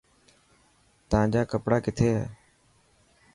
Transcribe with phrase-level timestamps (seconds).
[1.09, 2.25] تان جا ڪپڙا ڪٿي هي.